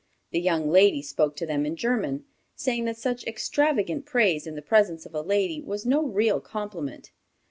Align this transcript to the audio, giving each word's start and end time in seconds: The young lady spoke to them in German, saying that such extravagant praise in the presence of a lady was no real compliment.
The 0.31 0.39
young 0.39 0.67
lady 0.71 1.03
spoke 1.03 1.35
to 1.35 1.45
them 1.45 1.63
in 1.63 1.75
German, 1.75 2.25
saying 2.55 2.85
that 2.85 2.97
such 2.97 3.23
extravagant 3.27 4.03
praise 4.03 4.47
in 4.47 4.55
the 4.55 4.63
presence 4.63 5.05
of 5.05 5.13
a 5.13 5.21
lady 5.21 5.61
was 5.61 5.85
no 5.85 6.03
real 6.03 6.39
compliment. 6.41 7.11